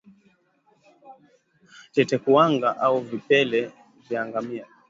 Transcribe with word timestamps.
Tetekuwanga 1.93 2.77
au 2.77 2.99
Vipele 3.01 3.71
vya 4.09 4.25
ngamia 4.25 4.67